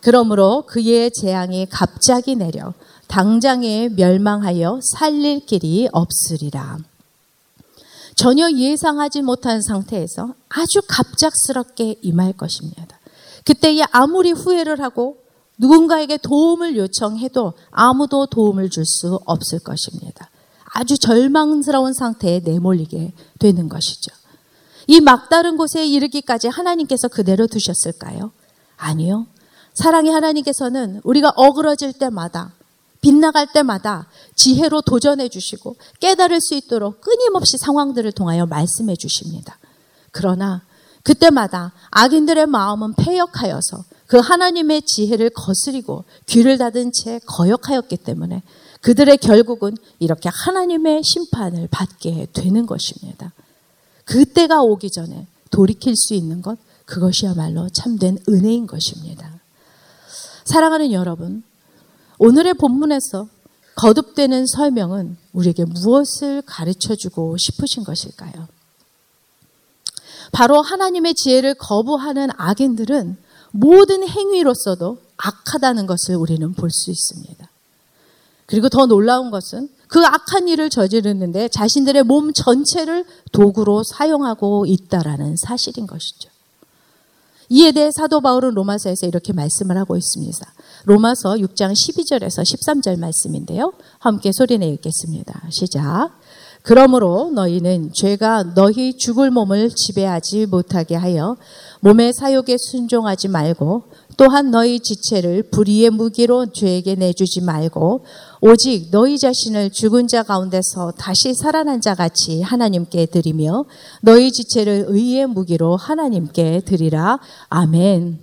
그러므로 0.00 0.64
그의 0.66 1.10
재앙이 1.10 1.66
갑자기 1.66 2.36
내려 2.36 2.72
당장에 3.08 3.88
멸망하여 3.90 4.80
살릴 4.82 5.46
길이 5.46 5.88
없으리라. 5.92 6.78
전혀 8.16 8.50
예상하지 8.50 9.22
못한 9.22 9.60
상태에서 9.60 10.34
아주 10.48 10.80
갑작스럽게 10.88 11.96
임할 12.00 12.32
것입니다. 12.32 12.98
그때에 13.44 13.84
아무리 13.92 14.32
후회를 14.32 14.80
하고 14.80 15.18
누군가에게 15.58 16.16
도움을 16.16 16.76
요청해도 16.76 17.52
아무도 17.70 18.26
도움을 18.26 18.70
줄 18.70 18.84
수 18.84 19.20
없을 19.26 19.58
것입니다. 19.60 20.30
아주 20.64 20.98
절망스러운 20.98 21.92
상태에 21.92 22.40
내몰리게 22.40 23.12
되는 23.38 23.68
것이죠. 23.68 24.12
이 24.86 25.00
막다른 25.00 25.56
곳에 25.56 25.86
이르기까지 25.86 26.48
하나님께서 26.48 27.08
그대로 27.08 27.46
두셨을까요? 27.46 28.32
아니요. 28.76 29.26
사랑의 29.74 30.12
하나님께서는 30.12 31.00
우리가 31.04 31.32
어그러질 31.36 31.92
때마다 31.94 32.52
빗나갈 33.06 33.46
때마다 33.52 34.08
지혜로 34.34 34.82
도전해 34.82 35.28
주시고 35.28 35.76
깨달을 36.00 36.40
수 36.40 36.56
있도록 36.56 37.00
끊임없이 37.00 37.56
상황들을 37.56 38.10
통하여 38.10 38.46
말씀해 38.46 38.96
주십니다. 38.96 39.60
그러나 40.10 40.62
그때마다 41.04 41.72
악인들의 41.90 42.46
마음은 42.46 42.94
패역하여서 42.94 43.84
그 44.08 44.18
하나님의 44.18 44.82
지혜를 44.82 45.30
거스리고 45.30 46.02
귀를 46.26 46.58
닫은 46.58 46.90
채 46.92 47.20
거역하였기 47.26 47.96
때문에 47.98 48.42
그들의 48.80 49.18
결국은 49.18 49.76
이렇게 50.00 50.28
하나님의 50.28 51.04
심판을 51.04 51.68
받게 51.70 52.26
되는 52.32 52.66
것입니다. 52.66 53.32
그때가 54.04 54.62
오기 54.62 54.90
전에 54.90 55.28
돌이킬 55.52 55.94
수 55.94 56.14
있는 56.14 56.42
것, 56.42 56.58
그것이야말로 56.86 57.68
참된 57.68 58.18
은혜인 58.28 58.66
것입니다. 58.66 59.30
사랑하는 60.44 60.90
여러분, 60.90 61.44
오늘의 62.18 62.54
본문에서 62.54 63.28
거듭되는 63.76 64.46
설명은 64.46 65.16
우리에게 65.32 65.64
무엇을 65.64 66.42
가르쳐 66.46 66.94
주고 66.94 67.36
싶으신 67.36 67.84
것일까요? 67.84 68.48
바로 70.32 70.62
하나님의 70.62 71.14
지혜를 71.14 71.54
거부하는 71.54 72.28
악인들은 72.36 73.16
모든 73.52 74.06
행위로서도 74.08 74.98
악하다는 75.16 75.86
것을 75.86 76.16
우리는 76.16 76.52
볼 76.52 76.70
수 76.70 76.90
있습니다. 76.90 77.48
그리고 78.46 78.68
더 78.68 78.86
놀라운 78.86 79.30
것은 79.30 79.68
그 79.88 80.04
악한 80.04 80.48
일을 80.48 80.70
저지르는데 80.70 81.48
자신들의 81.48 82.02
몸 82.04 82.32
전체를 82.32 83.04
도구로 83.32 83.82
사용하고 83.82 84.66
있다라는 84.66 85.36
사실인 85.36 85.86
것이죠. 85.86 86.30
이에 87.48 87.72
대해 87.72 87.90
사도 87.90 88.20
바울은 88.20 88.54
로마서에서 88.54 89.06
이렇게 89.06 89.32
말씀을 89.32 89.76
하고 89.76 89.96
있습니다. 89.96 90.52
로마서 90.84 91.34
6장 91.34 91.72
12절에서 91.72 92.42
13절 92.42 92.98
말씀인데요. 92.98 93.72
함께 93.98 94.32
소리내 94.32 94.68
읽겠습니다. 94.68 95.42
시작. 95.50 96.10
그러므로 96.62 97.30
너희는 97.32 97.92
죄가 97.92 98.54
너희 98.54 98.96
죽을 98.96 99.30
몸을 99.30 99.70
지배하지 99.70 100.46
못하게 100.46 100.96
하여 100.96 101.36
몸의 101.80 102.12
사욕에 102.12 102.56
순종하지 102.58 103.28
말고 103.28 103.84
또한 104.16 104.50
너희 104.50 104.80
지체를 104.80 105.44
불의의 105.50 105.90
무기로 105.90 106.52
죄에게 106.52 106.94
내주지 106.94 107.42
말고 107.42 108.04
오직 108.40 108.88
너희 108.90 109.18
자신을 109.18 109.70
죽은 109.70 110.08
자 110.08 110.22
가운데서 110.22 110.92
다시 110.92 111.34
살아난 111.34 111.80
자 111.80 111.94
같이 111.94 112.40
하나님께 112.40 113.06
드리며 113.06 113.66
너희 114.00 114.32
지체를 114.32 114.86
의의 114.88 115.26
무기로 115.26 115.76
하나님께 115.76 116.62
드리라. 116.64 117.18
아멘. 117.48 118.18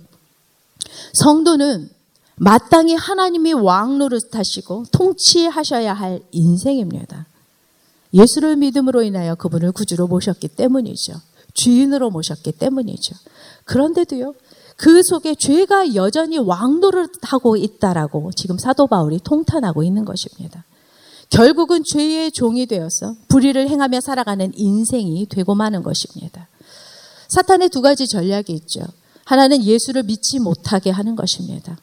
성도는 1.12 1.90
마땅히 2.36 2.94
하나님이 2.94 3.52
왕 3.52 3.98
노릇하시고 3.98 4.86
통치하셔야 4.90 5.92
할 5.92 6.20
인생입니다. 6.32 7.26
예수를 8.12 8.56
믿음으로 8.56 9.02
인하여 9.02 9.34
그분을 9.36 9.72
구주로 9.72 10.08
모셨기 10.08 10.48
때문이죠. 10.48 11.14
주인으로 11.54 12.10
모셨기 12.10 12.52
때문이죠. 12.52 13.14
그런데도요, 13.64 14.34
그 14.76 15.02
속에 15.02 15.34
죄가 15.34 15.94
여전히 15.94 16.38
왕도를 16.38 17.08
하고 17.22 17.56
있다라고 17.56 18.32
지금 18.32 18.58
사도 18.58 18.86
바울이 18.86 19.20
통탄하고 19.22 19.82
있는 19.82 20.04
것입니다. 20.04 20.64
결국은 21.30 21.82
죄의 21.84 22.32
종이 22.32 22.66
되어서 22.66 23.14
불의를 23.28 23.68
행하며 23.68 24.00
살아가는 24.00 24.52
인생이 24.54 25.26
되고 25.26 25.54
마는 25.54 25.82
것입니다. 25.82 26.48
사탄의 27.28 27.70
두 27.70 27.80
가지 27.80 28.06
전략이 28.06 28.52
있죠. 28.52 28.80
하나는 29.24 29.62
예수를 29.62 30.02
믿지 30.02 30.38
못하게 30.38 30.90
하는 30.90 31.16
것입니다. 31.16 31.78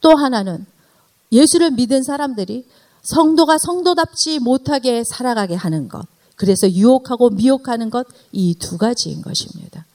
또 0.00 0.14
하나는 0.14 0.66
예수를 1.30 1.70
믿은 1.70 2.02
사람들이 2.02 2.66
성도가 3.02 3.58
성도답지 3.58 4.38
못하게 4.40 5.02
살아가게 5.04 5.54
하는 5.54 5.88
것. 5.88 6.06
그래서 6.36 6.70
유혹하고 6.70 7.30
미혹하는 7.30 7.88
것, 7.90 8.06
이 8.32 8.54
두 8.54 8.78
가지인 8.78 9.22
것입니다. 9.22 9.86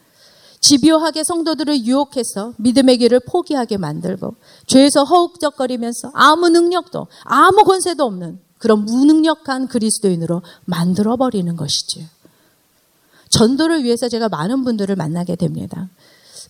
집요하게 0.60 1.24
성도들을 1.24 1.86
유혹해서 1.86 2.54
믿음의 2.58 2.98
길을 2.98 3.22
포기하게 3.28 3.78
만들고 3.78 4.36
죄에서 4.66 5.04
허욱적거리면서 5.04 6.12
아무 6.14 6.50
능력도 6.50 7.08
아무 7.24 7.64
권세도 7.64 8.04
없는 8.04 8.40
그런 8.58 8.86
무능력한 8.86 9.68
그리스도인으로 9.68 10.42
만들어 10.66 11.16
버리는 11.16 11.56
것이지요. 11.56 12.06
전도를 13.30 13.84
위해서 13.84 14.10
제가 14.10 14.30
많은 14.30 14.64
분들을 14.64 14.96
만나게 14.96 15.36
됩니다. 15.36 15.90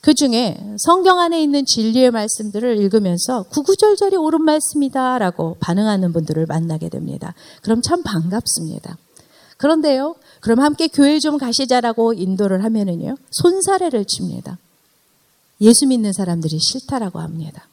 그 0.02 0.14
중에 0.14 0.58
성경 0.78 1.20
안에 1.20 1.42
있는 1.42 1.66
진리의 1.66 2.12
말씀들을 2.12 2.78
읽으면서 2.78 3.44
구구절절이 3.44 4.16
옳은 4.16 4.44
말씀이다라고 4.44 5.58
반응하는 5.60 6.14
분들을 6.14 6.46
만나게 6.46 6.90
됩니다. 6.90 7.34
그럼 7.62 7.82
참 7.82 8.04
반갑습니다. 8.04 8.98
그런데요, 9.58 10.16
그럼 10.40 10.60
함께 10.60 10.88
교회 10.88 11.20
좀 11.20 11.38
가시자라고 11.38 12.14
인도를 12.14 12.64
하면은요, 12.64 13.18
손사래를 13.32 14.06
칩니다. 14.06 14.58
예수 15.62 15.88
믿는 15.88 16.14
사람들이 16.14 16.60
싫다라고 16.60 17.20
합니다. 17.20 17.68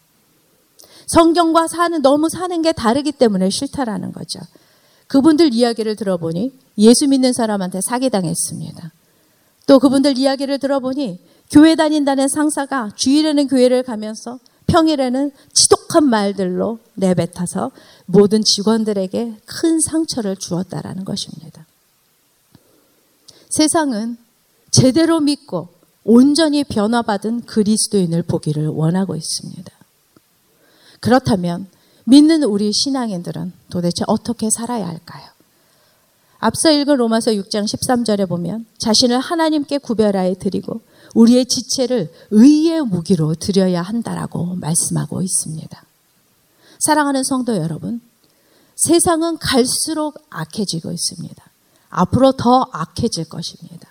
성경과 1.06 1.68
사는, 1.68 2.00
너무 2.00 2.28
사는 2.30 2.62
게 2.62 2.72
다르기 2.72 3.12
때문에 3.12 3.50
싫다라는 3.50 4.12
거죠. 4.12 4.40
그분들 5.06 5.52
이야기를 5.52 5.96
들어보니 5.96 6.52
예수 6.78 7.06
믿는 7.06 7.32
사람한테 7.32 7.80
사기당했습니다. 7.82 8.92
또 9.66 9.78
그분들 9.78 10.18
이야기를 10.18 10.58
들어보니 10.58 11.18
교회 11.50 11.74
다닌다는 11.74 12.28
상사가 12.28 12.90
주일에는 12.96 13.48
교회를 13.48 13.82
가면서 13.82 14.38
평일에는 14.66 15.30
지독한 15.52 16.08
말들로 16.08 16.78
내뱉어서 16.94 17.70
모든 18.06 18.42
직원들에게 18.42 19.36
큰 19.44 19.80
상처를 19.80 20.36
주었다라는 20.36 21.04
것입니다. 21.04 21.63
세상은 23.56 24.16
제대로 24.72 25.20
믿고 25.20 25.68
온전히 26.02 26.64
변화받은 26.64 27.42
그리스도인을 27.42 28.24
보기를 28.24 28.66
원하고 28.66 29.14
있습니다. 29.14 29.70
그렇다면 30.98 31.68
믿는 32.04 32.42
우리 32.42 32.72
신앙인들은 32.72 33.52
도대체 33.70 34.04
어떻게 34.08 34.50
살아야 34.50 34.88
할까요? 34.88 35.24
앞서 36.38 36.70
읽은 36.72 36.96
로마서 36.96 37.30
6장 37.30 37.64
13절에 37.64 38.28
보면 38.28 38.66
자신을 38.78 39.20
하나님께 39.20 39.78
구별하여 39.78 40.34
드리고 40.34 40.80
우리의 41.14 41.46
지체를 41.46 42.12
의의 42.32 42.82
무기로 42.82 43.36
드려야 43.36 43.82
한다라고 43.82 44.56
말씀하고 44.56 45.22
있습니다. 45.22 45.84
사랑하는 46.80 47.22
성도 47.22 47.56
여러분, 47.56 48.00
세상은 48.74 49.38
갈수록 49.38 50.18
악해지고 50.28 50.90
있습니다. 50.90 51.53
앞으로 51.94 52.32
더 52.32 52.68
악해질 52.72 53.28
것입니다. 53.28 53.88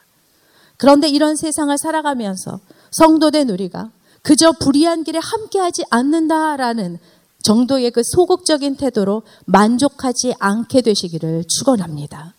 그런데 0.78 1.08
이런 1.08 1.36
세상을 1.36 1.76
살아가면서 1.78 2.60
성도된 2.92 3.50
우리가 3.50 3.90
그저 4.22 4.52
불의한 4.52 5.04
길에 5.04 5.20
함께하지 5.22 5.86
않는다라는 5.90 7.00
정도의 7.44 7.92
그 7.92 8.02
소극적인 8.04 8.78
태도로 8.78 9.24
만족하지 9.46 10.36
않게 10.40 10.82
되시기를 10.82 11.44
축원합니다. 11.48 12.34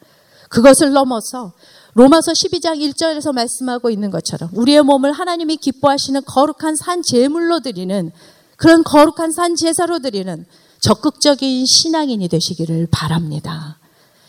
그것을 0.49 0.93
넘어서 0.93 1.53
로마서 1.95 2.33
12장 2.33 2.79
1절에서 2.79 3.33
말씀하고 3.33 3.91
있는 3.91 4.11
것처럼 4.11 4.51
우리의 4.53 4.83
몸을 4.83 5.13
하나님이 5.13 5.57
기뻐하시는 5.57 6.23
거룩한 6.25 6.77
산 6.77 7.03
제물로 7.03 7.61
드리는 7.61 8.11
그런 8.57 8.83
거룩한 8.83 9.31
산 9.33 9.57
제사로 9.57 9.99
드리는 10.01 10.45
적극적인 10.81 11.67
신앙인이 11.67 12.29
되시기를 12.29 12.89
바랍니다. 12.91 13.79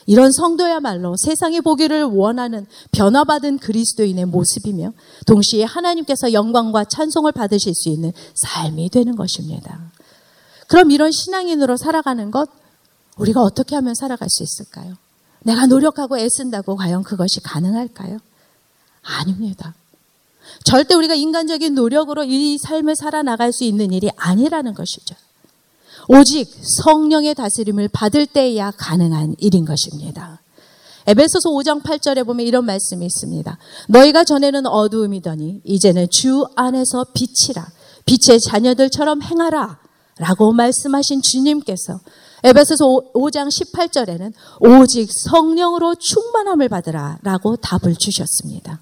이런 0.05 0.31
성도야말로 0.31 1.15
세상이 1.17 1.61
보기를 1.61 2.03
원하는 2.03 2.67
변화받은 2.91 3.57
그리스도인의 3.57 4.25
모습이며 4.25 4.93
동시에 5.25 5.63
하나님께서 5.63 6.33
영광과 6.33 6.85
찬송을 6.85 7.31
받으실 7.31 7.73
수 7.73 7.89
있는 7.89 8.11
삶이 8.35 8.89
되는 8.89 9.15
것입니다. 9.15 9.91
그럼 10.67 10.91
이런 10.91 11.11
신앙인으로 11.11 11.77
살아가는 11.77 12.31
것 12.31 12.49
우리가 13.17 13.41
어떻게 13.41 13.75
하면 13.75 13.95
살아갈 13.95 14.29
수 14.29 14.43
있을까요? 14.43 14.95
내가 15.43 15.65
노력하고 15.67 16.17
애쓴다고 16.17 16.75
과연 16.75 17.03
그것이 17.03 17.39
가능할까요? 17.41 18.19
아닙니다. 19.01 19.75
절대 20.63 20.95
우리가 20.95 21.15
인간적인 21.15 21.73
노력으로 21.75 22.23
이 22.23 22.57
삶을 22.57 22.95
살아나갈 22.95 23.51
수 23.53 23.63
있는 23.63 23.91
일이 23.91 24.09
아니라는 24.15 24.73
것이죠. 24.73 25.15
오직 26.07 26.49
성령의 26.83 27.35
다스림을 27.35 27.89
받을 27.89 28.25
때야 28.25 28.71
가능한 28.71 29.35
일인 29.39 29.65
것입니다. 29.65 30.41
에베소서 31.07 31.49
5장 31.51 31.83
8절에 31.83 32.25
보면 32.25 32.45
이런 32.45 32.65
말씀이 32.65 33.05
있습니다. 33.05 33.57
너희가 33.89 34.23
전에는 34.23 34.65
어두움이더니 34.65 35.61
이제는 35.63 36.07
주 36.09 36.45
안에서 36.55 37.05
빛이라 37.13 37.67
빛의 38.05 38.39
자녀들처럼 38.39 39.21
행하라 39.21 39.79
라고 40.17 40.51
말씀하신 40.53 41.21
주님께서 41.21 41.99
에베소서 42.43 42.85
5장 43.13 43.49
18절에는 43.49 44.33
오직 44.61 45.09
성령으로 45.11 45.95
충만함을 45.95 46.69
받으라 46.69 47.19
라고 47.21 47.55
답을 47.55 47.95
주셨습니다. 47.95 48.79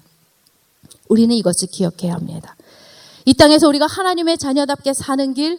우리는 1.08 1.34
이것을 1.34 1.68
기억해야 1.68 2.14
합니다. 2.14 2.56
이 3.24 3.34
땅에서 3.34 3.68
우리가 3.68 3.86
하나님의 3.86 4.38
자녀답게 4.38 4.92
사는 4.94 5.34
길, 5.34 5.58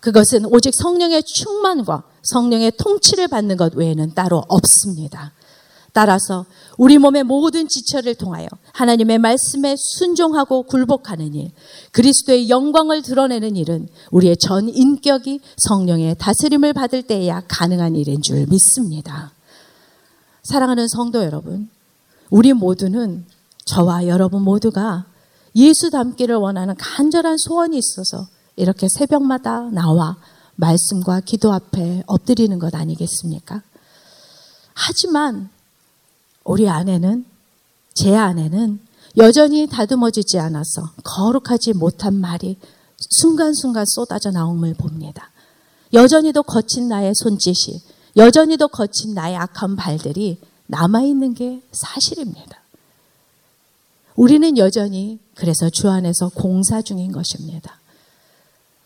그것은 0.00 0.46
오직 0.46 0.74
성령의 0.74 1.22
충만과 1.22 2.04
성령의 2.22 2.72
통치를 2.78 3.28
받는 3.28 3.56
것 3.56 3.74
외에는 3.74 4.14
따로 4.14 4.42
없습니다. 4.48 5.32
따라서 5.92 6.46
우리 6.76 6.98
몸의 6.98 7.24
모든 7.24 7.66
지체를 7.68 8.14
통하여 8.14 8.48
하나님의 8.72 9.18
말씀에 9.18 9.74
순종하고 9.76 10.62
굴복하는 10.62 11.34
일, 11.34 11.50
그리스도의 11.90 12.48
영광을 12.48 13.02
드러내는 13.02 13.56
일은 13.56 13.88
우리의 14.10 14.36
전 14.36 14.68
인격이 14.68 15.40
성령의 15.56 16.16
다스림을 16.18 16.72
받을 16.72 17.02
때에야 17.02 17.42
가능한 17.48 17.96
일인 17.96 18.22
줄 18.22 18.46
믿습니다. 18.46 19.32
사랑하는 20.44 20.86
성도 20.88 21.24
여러분, 21.24 21.68
우리 22.30 22.52
모두는 22.52 23.24
저와 23.66 24.06
여러분 24.06 24.42
모두가 24.42 25.06
예수 25.56 25.90
닮기를 25.90 26.36
원하는 26.36 26.76
간절한 26.76 27.36
소원이 27.36 27.76
있어서 27.76 28.28
이렇게 28.60 28.88
새벽마다 28.90 29.70
나와 29.70 30.18
말씀과 30.56 31.20
기도 31.20 31.52
앞에 31.52 32.02
엎드리는 32.06 32.58
것 32.58 32.74
아니겠습니까? 32.74 33.62
하지만 34.74 35.48
우리 36.44 36.68
안에는 36.68 37.24
제 37.94 38.14
안에는 38.14 38.78
여전히 39.16 39.66
다듬어지지 39.66 40.38
않아서 40.38 40.90
거룩하지 41.02 41.72
못한 41.72 42.14
말이 42.14 42.58
순간순간 42.98 43.86
쏟아져 43.86 44.30
나옴을 44.30 44.74
봅니다. 44.74 45.30
여전히도 45.94 46.42
거친 46.42 46.88
나의 46.88 47.14
손짓이, 47.14 47.80
여전히도 48.18 48.68
거친 48.68 49.14
나의 49.14 49.36
악한 49.36 49.76
발들이 49.76 50.38
남아있는 50.66 51.32
게 51.32 51.62
사실입니다. 51.72 52.60
우리는 54.16 54.58
여전히 54.58 55.18
그래서 55.34 55.70
주 55.70 55.88
안에서 55.88 56.28
공사 56.28 56.82
중인 56.82 57.10
것입니다. 57.10 57.79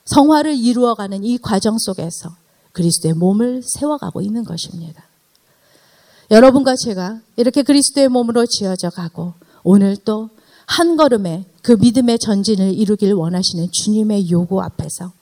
성화를 0.06 0.56
이루어가는 0.56 1.24
이 1.24 1.38
과정 1.38 1.78
속에서 1.78 2.36
그리스도의 2.72 3.14
몸을 3.14 3.62
세워가고 3.64 4.20
있는 4.20 4.44
것입니다. 4.44 5.04
여러분과 6.30 6.74
제가 6.76 7.20
이렇게 7.36 7.62
그리스도의 7.62 8.08
몸으로 8.08 8.46
지어져 8.46 8.90
가고 8.90 9.34
오늘 9.62 9.96
또 9.96 10.30
한 10.66 10.96
걸음에 10.96 11.44
그 11.62 11.72
믿음의 11.72 12.18
전진을 12.18 12.74
이루길 12.74 13.12
원하시는 13.12 13.68
주님의 13.70 14.30
요구 14.30 14.62
앞에서 14.62 15.12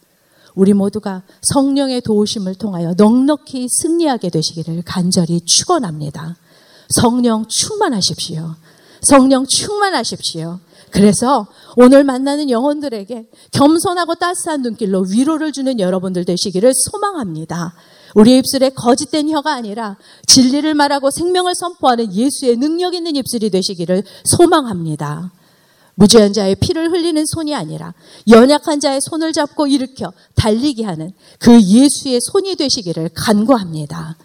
우리 0.55 0.73
모두가 0.75 1.23
성령의 1.42 2.03
도우심을 2.03 2.57
통하여 2.57 2.95
넉넉히 2.97 3.68
승리하게 3.68 4.29
되시기를 4.31 4.83
간절히 4.85 5.40
축원합니다. 5.40 6.37
성령 6.90 7.47
충만하십시오. 7.49 8.55
성령 9.03 9.47
충만하십시오. 9.47 10.61
그래서 10.92 11.46
오늘 11.76 12.05
만나는 12.05 12.50
영혼들에게 12.50 13.26
겸손하고 13.52 14.14
따스한 14.16 14.61
눈길로 14.62 15.07
위로를 15.09 15.50
주는 15.50 15.81
여러분들 15.81 16.24
되시기를 16.26 16.72
소망합니다. 16.74 17.74
우리 18.14 18.37
입술에 18.37 18.68
거짓된 18.68 19.31
혀가 19.31 19.55
아니라 19.55 19.96
진리를 20.26 20.72
말하고 20.74 21.11
생명을 21.11 21.55
선포하는 21.55 22.12
예수의 22.12 22.57
능력 22.59 22.94
있는 22.94 23.16
입술이 23.16 23.48
되시기를 23.48 24.02
소망합니다. 24.24 25.33
무죄한 25.94 26.35
자의 26.35 26.55
피를 26.57 26.90
흘리는 26.90 27.24
손이 27.24 27.55
아니라 27.55 27.94
연약한 28.28 28.81
자의 28.81 29.00
손을 29.00 29.33
잡고 29.33 29.66
일으켜 29.66 30.12
달리게 30.35 30.85
하는 30.85 31.12
그 31.38 31.59
예수의 31.61 32.20
손이 32.20 32.57
되시기를 32.57 33.11
간구합니다. 33.14 34.16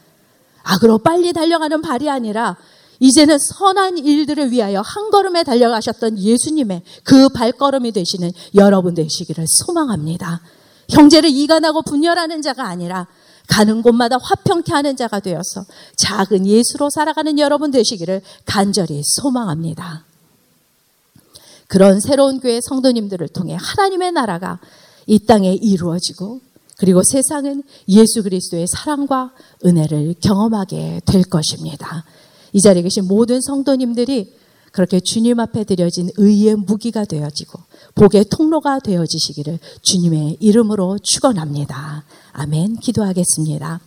악으로 0.63 0.97
빨리 0.97 1.31
달려가는 1.31 1.81
발이 1.81 2.09
아니라 2.09 2.57
이제는 2.99 3.37
선한 3.39 3.99
일들을 3.99 4.51
위하여 4.51 4.81
한 4.81 5.09
걸음에 5.11 5.43
달려가셨던 5.43 6.19
예수님의 6.19 6.81
그 7.03 7.29
발걸음이 7.29 7.91
되시는 7.91 8.31
여러분 8.55 8.93
되시기를 8.93 9.45
소망합니다. 9.47 10.41
형제를 10.89 11.29
이간하고 11.29 11.81
분열하는 11.83 12.41
자가 12.41 12.67
아니라 12.67 13.07
가는 13.47 13.81
곳마다 13.81 14.17
화평케 14.21 14.73
하는 14.73 14.95
자가 14.97 15.19
되어서 15.19 15.65
작은 15.95 16.45
예수로 16.45 16.89
살아가는 16.89 17.39
여러분 17.39 17.71
되시기를 17.71 18.21
간절히 18.45 19.01
소망합니다. 19.03 20.03
그런 21.67 21.99
새로운 21.99 22.39
교회 22.39 22.59
성도님들을 22.61 23.27
통해 23.29 23.57
하나님의 23.59 24.13
나라가 24.13 24.59
이 25.05 25.19
땅에 25.19 25.53
이루어지고 25.53 26.41
그리고 26.77 27.01
세상은 27.03 27.63
예수 27.89 28.23
그리스도의 28.23 28.67
사랑과 28.67 29.31
은혜를 29.65 30.15
경험하게 30.21 31.01
될 31.05 31.23
것입니다. 31.23 32.05
이 32.53 32.61
자리에 32.61 32.83
계신 32.83 33.07
모든 33.07 33.41
성도님들이 33.41 34.33
그렇게 34.71 34.99
주님 34.99 35.39
앞에 35.39 35.63
드려진 35.63 36.09
의의 36.17 36.55
무기가 36.55 37.05
되어지고 37.05 37.59
복의 37.95 38.25
통로가 38.29 38.79
되어지시기를 38.79 39.59
주님의 39.81 40.37
이름으로 40.39 40.99
축원합니다. 41.01 42.03
아멘. 42.33 42.77
기도하겠습니다. 42.77 43.79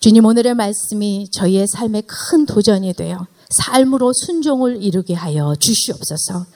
주님 0.00 0.24
오늘의 0.24 0.54
말씀이 0.54 1.28
저희의 1.30 1.66
삶에 1.68 2.02
큰 2.06 2.46
도전이 2.46 2.94
되어 2.94 3.26
삶으로 3.50 4.12
순종을 4.14 4.82
이루게 4.82 5.14
하여 5.14 5.54
주시옵소서. 5.58 6.46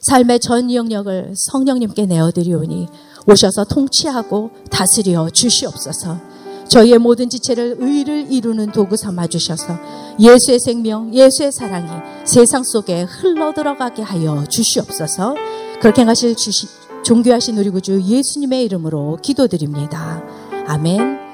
삶의 0.00 0.40
전 0.40 0.72
영역을 0.72 1.34
성령님께 1.36 2.06
내어드리오니 2.06 2.88
오셔서 3.26 3.64
통치하고 3.64 4.50
다스려 4.70 5.28
주시옵소서. 5.30 6.37
저희의 6.68 6.98
모든 6.98 7.30
지체를 7.30 7.76
의를 7.78 8.30
이루는 8.30 8.72
도구 8.72 8.96
삼아 8.96 9.28
주셔서 9.28 9.78
예수의 10.20 10.60
생명, 10.60 11.14
예수의 11.14 11.52
사랑이 11.52 11.88
세상 12.24 12.62
속에 12.62 13.02
흘러 13.02 13.52
들어가게 13.54 14.02
하여 14.02 14.44
주시옵소서. 14.48 15.34
그렇게 15.80 16.02
하실 16.02 16.36
주시, 16.36 16.66
종교하신 17.04 17.56
우리 17.58 17.70
구주 17.70 18.02
예수님의 18.02 18.64
이름으로 18.64 19.18
기도드립니다. 19.22 20.22
아멘. 20.66 21.27